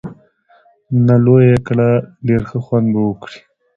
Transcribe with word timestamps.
نه، 1.05 1.15
لویه 1.23 1.45
یې 1.51 1.57
کړه، 1.67 1.89
ډېر 2.27 2.41
ښه 2.49 2.59
خوند 2.65 2.87
به 2.93 2.99
وکړي. 3.07 3.39